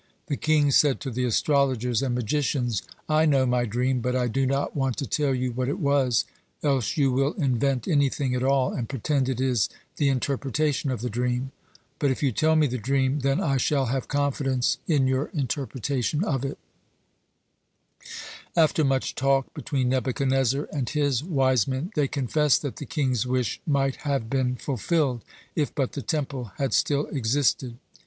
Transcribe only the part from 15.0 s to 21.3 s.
your interpretation of it." After much talk between Nebuchadnezzar and his